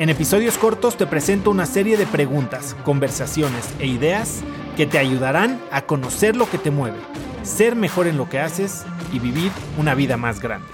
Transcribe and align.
En 0.00 0.08
episodios 0.08 0.56
cortos 0.56 0.96
te 0.96 1.06
presento 1.06 1.50
una 1.50 1.66
serie 1.66 1.98
de 1.98 2.06
preguntas, 2.06 2.74
conversaciones 2.84 3.68
e 3.80 3.86
ideas 3.86 4.42
que 4.74 4.86
te 4.86 4.96
ayudarán 4.96 5.60
a 5.70 5.82
conocer 5.82 6.36
lo 6.36 6.48
que 6.48 6.56
te 6.56 6.70
mueve, 6.70 6.96
ser 7.42 7.76
mejor 7.76 8.06
en 8.06 8.16
lo 8.16 8.26
que 8.26 8.40
haces 8.40 8.86
y 9.12 9.18
vivir 9.18 9.52
una 9.76 9.94
vida 9.94 10.16
más 10.16 10.40
grande. 10.40 10.68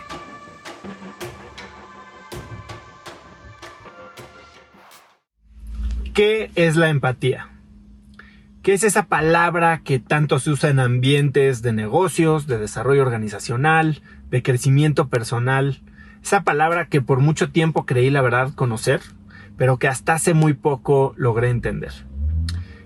¿Qué 6.15 6.53
es 6.55 6.77
la 6.77 6.89
empatía? 6.89 7.49
¿Qué 8.63 8.75
es 8.75 8.85
esa 8.85 9.07
palabra 9.07 9.81
que 9.83 9.99
tanto 9.99 10.39
se 10.39 10.51
usa 10.51 10.71
en 10.71 10.79
ambientes 10.79 11.63
de 11.63 11.73
negocios, 11.73 12.47
de 12.47 12.59
desarrollo 12.59 13.03
organizacional, 13.03 14.03
de 14.31 14.45
crecimiento 14.45 15.09
personal? 15.09 15.83
Esa 16.23 16.43
palabra 16.43 16.89
que 16.89 17.01
por 17.01 17.21
mucho 17.21 17.51
tiempo 17.51 17.87
creí 17.87 18.11
la 18.11 18.21
verdad 18.21 18.53
conocer, 18.55 19.01
pero 19.57 19.79
que 19.79 19.89
hasta 19.89 20.15
hace 20.15 20.35
muy 20.35 20.55
poco 20.55 21.15
logré 21.17 21.51
entender. 21.51 21.93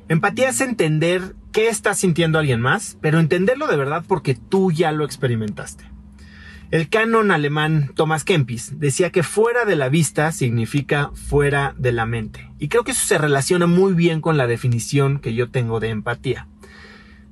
Empatía 0.08 0.48
es 0.48 0.60
entender 0.60 1.34
qué 1.52 1.68
está 1.68 1.94
sintiendo 1.94 2.38
alguien 2.38 2.60
más, 2.60 2.98
pero 3.00 3.20
entenderlo 3.20 3.66
de 3.66 3.76
verdad 3.76 4.04
porque 4.06 4.34
tú 4.34 4.72
ya 4.72 4.92
lo 4.92 5.04
experimentaste. 5.04 5.84
El 6.70 6.88
canon 6.88 7.32
alemán 7.32 7.90
Thomas 7.96 8.22
Kempis 8.22 8.78
decía 8.78 9.10
que 9.10 9.24
fuera 9.24 9.64
de 9.64 9.74
la 9.74 9.88
vista 9.88 10.30
significa 10.30 11.10
fuera 11.14 11.74
de 11.76 11.90
la 11.90 12.06
mente. 12.06 12.48
Y 12.60 12.68
creo 12.68 12.84
que 12.84 12.92
eso 12.92 13.04
se 13.04 13.18
relaciona 13.18 13.66
muy 13.66 13.92
bien 13.92 14.20
con 14.20 14.36
la 14.36 14.46
definición 14.46 15.18
que 15.18 15.34
yo 15.34 15.50
tengo 15.50 15.80
de 15.80 15.88
empatía. 15.88 16.46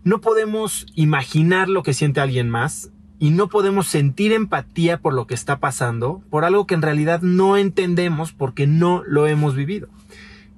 No 0.02 0.20
podemos 0.20 0.86
imaginar 0.97 1.69
lo 1.69 1.84
que 1.84 1.95
siente 1.95 2.20
alguien 2.20 2.50
más 2.50 2.91
y 3.19 3.30
no 3.30 3.48
podemos 3.48 3.88
sentir 3.88 4.33
empatía 4.33 4.98
por 4.98 5.14
lo 5.14 5.27
que 5.27 5.34
está 5.34 5.58
pasando, 5.58 6.22
por 6.30 6.44
algo 6.44 6.66
que 6.66 6.74
en 6.74 6.83
realidad 6.83 7.20
no 7.22 7.56
entendemos 7.56 8.33
porque 8.33 8.66
no 8.66 9.02
lo 9.06 9.27
hemos 9.27 9.55
vivido. 9.55 9.88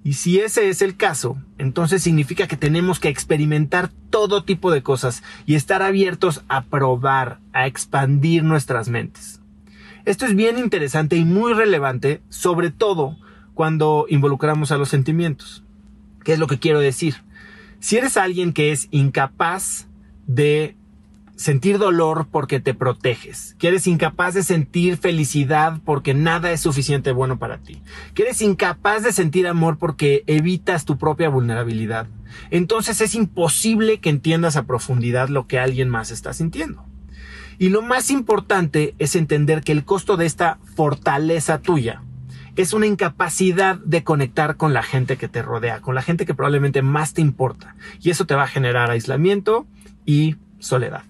Y 0.02 0.14
si 0.14 0.40
ese 0.40 0.68
es 0.68 0.80
el 0.80 0.96
caso, 0.96 1.36
entonces 1.58 2.02
significa 2.02 2.46
que 2.46 2.56
tenemos 2.56 3.00
que 3.00 3.08
experimentar 3.08 3.90
todo 4.08 4.44
tipo 4.44 4.70
de 4.70 4.82
cosas 4.82 5.22
y 5.44 5.54
estar 5.54 5.82
abiertos 5.82 6.42
a 6.48 6.64
probar, 6.64 7.38
a 7.52 7.66
expandir 7.66 8.42
nuestras 8.42 8.88
mentes. 8.88 9.40
Esto 10.06 10.24
es 10.24 10.34
bien 10.34 10.58
interesante 10.58 11.16
y 11.16 11.24
muy 11.24 11.52
relevante, 11.52 12.22
sobre 12.30 12.70
todo 12.70 13.18
cuando 13.52 14.06
involucramos 14.08 14.72
a 14.72 14.78
los 14.78 14.88
sentimientos. 14.88 15.62
¿Qué 16.24 16.32
es 16.32 16.38
lo 16.38 16.46
que 16.46 16.58
quiero 16.58 16.80
decir? 16.80 17.16
Si 17.78 17.96
eres 17.98 18.16
alguien 18.16 18.54
que 18.54 18.72
es 18.72 18.88
incapaz 18.90 19.86
de 20.26 20.76
sentir 21.40 21.78
dolor 21.78 22.28
porque 22.30 22.60
te 22.60 22.74
proteges, 22.74 23.56
que 23.58 23.68
eres 23.68 23.86
incapaz 23.86 24.34
de 24.34 24.42
sentir 24.42 24.98
felicidad 24.98 25.80
porque 25.86 26.12
nada 26.12 26.52
es 26.52 26.60
suficiente 26.60 27.12
bueno 27.12 27.38
para 27.38 27.56
ti, 27.56 27.80
que 28.12 28.24
eres 28.24 28.42
incapaz 28.42 29.04
de 29.04 29.12
sentir 29.12 29.48
amor 29.48 29.78
porque 29.78 30.22
evitas 30.26 30.84
tu 30.84 30.98
propia 30.98 31.30
vulnerabilidad, 31.30 32.08
entonces 32.50 33.00
es 33.00 33.14
imposible 33.14 34.00
que 34.00 34.10
entiendas 34.10 34.56
a 34.56 34.64
profundidad 34.64 35.30
lo 35.30 35.46
que 35.46 35.58
alguien 35.58 35.88
más 35.88 36.10
está 36.10 36.34
sintiendo. 36.34 36.84
Y 37.58 37.70
lo 37.70 37.80
más 37.80 38.10
importante 38.10 38.94
es 38.98 39.16
entender 39.16 39.62
que 39.62 39.72
el 39.72 39.86
costo 39.86 40.18
de 40.18 40.26
esta 40.26 40.58
fortaleza 40.76 41.62
tuya 41.62 42.02
es 42.56 42.74
una 42.74 42.86
incapacidad 42.86 43.76
de 43.78 44.04
conectar 44.04 44.56
con 44.56 44.74
la 44.74 44.82
gente 44.82 45.16
que 45.16 45.28
te 45.28 45.40
rodea, 45.40 45.80
con 45.80 45.94
la 45.94 46.02
gente 46.02 46.26
que 46.26 46.34
probablemente 46.34 46.82
más 46.82 47.14
te 47.14 47.22
importa. 47.22 47.76
Y 48.00 48.10
eso 48.10 48.26
te 48.26 48.34
va 48.34 48.44
a 48.44 48.48
generar 48.48 48.90
aislamiento 48.90 49.66
y 50.04 50.36
soledad 50.58 51.09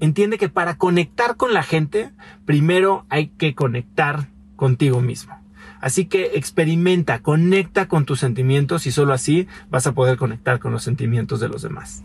entiende 0.00 0.38
que 0.38 0.48
para 0.48 0.76
conectar 0.76 1.36
con 1.36 1.54
la 1.54 1.62
gente, 1.62 2.12
primero 2.44 3.06
hay 3.08 3.28
que 3.28 3.54
conectar 3.54 4.28
contigo 4.56 5.00
mismo. 5.00 5.38
Así 5.80 6.06
que 6.06 6.32
experimenta, 6.34 7.22
conecta 7.22 7.86
con 7.86 8.04
tus 8.04 8.20
sentimientos 8.20 8.86
y 8.86 8.92
solo 8.92 9.12
así 9.12 9.46
vas 9.70 9.86
a 9.86 9.92
poder 9.92 10.16
conectar 10.16 10.58
con 10.58 10.72
los 10.72 10.82
sentimientos 10.82 11.40
de 11.40 11.48
los 11.48 11.62
demás. 11.62 12.02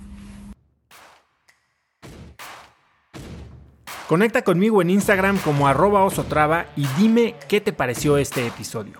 Conecta 4.08 4.44
conmigo 4.44 4.82
en 4.82 4.92
Instagram 4.92 5.38
como 5.40 5.68
arroba 5.68 6.04
osotrava 6.04 6.68
y 6.76 6.86
dime 7.00 7.36
qué 7.48 7.62
te 7.62 7.74
pareció 7.74 8.18
este 8.18 8.46
episodio. 8.46 9.00